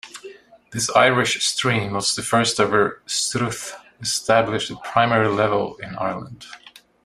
This 0.71 0.89
Irish 0.95 1.45
stream 1.45 1.93
was 1.93 2.15
the 2.15 2.23
first 2.23 2.59
ever 2.59 3.03
'Sruth' 3.05 3.75
established 4.01 4.71
at 4.71 4.83
primary 4.83 5.27
level 5.27 5.75
in 5.75 5.95
Ireland. 5.95 6.47